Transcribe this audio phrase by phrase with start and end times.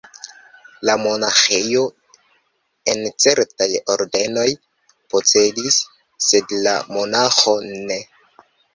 [0.89, 1.83] La monaĥejo,
[2.95, 3.69] en certaj
[3.99, 4.49] ordenoj,
[5.15, 5.81] posedis,
[6.33, 8.05] sed la monaĥo ne.